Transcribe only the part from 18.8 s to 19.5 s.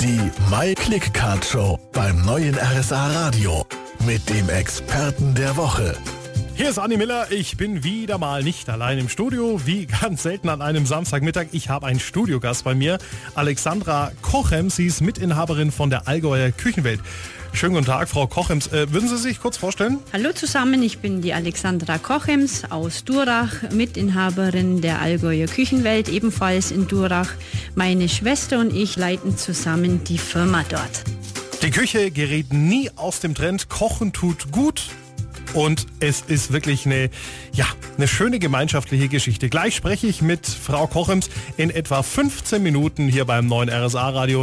würden Sie sich